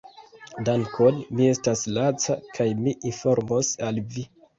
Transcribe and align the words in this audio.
Dankon, 0.69 1.19
mi 1.39 1.49
estas 1.55 1.83
laca, 1.97 2.37
kaj 2.55 2.67
mi 2.79 2.95
informos 3.11 3.71
al 3.89 4.01
vi 4.17 4.27